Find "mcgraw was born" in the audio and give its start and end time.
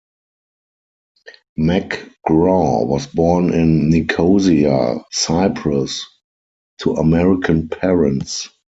1.59-3.53